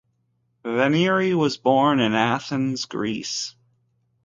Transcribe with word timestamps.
Venieri 0.65 1.35
was 1.37 1.57
born 1.59 1.99
in 1.99 2.15
Athens, 2.15 2.85
Greece. 2.85 3.53